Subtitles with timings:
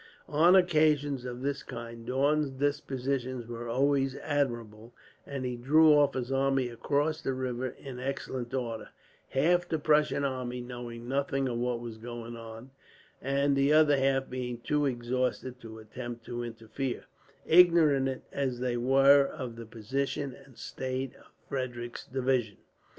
[0.27, 4.95] On occasions of this kind Daun's dispositions were always admirable,
[5.27, 8.89] and he drew off his army across the river in excellent order;
[9.29, 12.71] half the Prussian army knowing nothing of what was going on,
[13.21, 17.03] and the other half being too exhausted to attempt to interfere,
[17.45, 22.57] ignorant as they were of the position and state of Frederick's division.